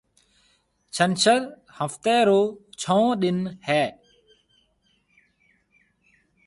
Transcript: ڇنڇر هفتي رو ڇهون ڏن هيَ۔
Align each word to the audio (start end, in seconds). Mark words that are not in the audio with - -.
ڇنڇر 0.95 1.41
هفتي 1.77 2.17
رو 2.27 2.41
ڇهون 2.81 3.07
ڏن 3.21 3.37
هيَ۔ 3.67 3.83